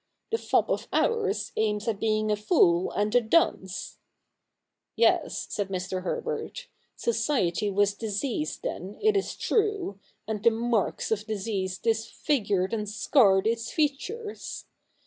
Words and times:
The 0.31 0.39
fop 0.39 0.67
of 0.71 0.87
ours 0.91 1.51
aims 1.57 1.87
at 1.87 1.99
being 1.99 2.31
a 2.31 2.35
fool 2.35 2.89
and 2.89 3.13
a 3.13 3.21
dunce.'' 3.21 3.99
Yes,' 4.95 5.45
said 5.51 5.67
Mr. 5.69 6.01
Herbert,' 6.01 6.67
society 6.95 7.69
was 7.69 7.93
diseased 7.93 8.63
then, 8.63 8.97
it 8.99 9.15
is 9.15 9.35
true, 9.35 9.99
and 10.27 10.41
the 10.43 10.49
marks 10.49 11.11
of 11.11 11.27
disease 11.27 11.77
disfigured 11.77 12.73
and 12.73 12.89
scarred 12.89 13.45
its 13.45 13.69
features. 13.71 14.65